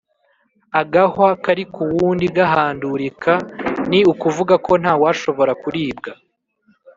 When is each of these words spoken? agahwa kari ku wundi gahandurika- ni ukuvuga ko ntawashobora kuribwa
agahwa 0.81 1.29
kari 1.43 1.63
ku 1.73 1.81
wundi 1.93 2.25
gahandurika- 2.37 3.45
ni 3.89 3.99
ukuvuga 4.11 4.53
ko 4.65 4.71
ntawashobora 4.81 5.51
kuribwa 5.61 6.11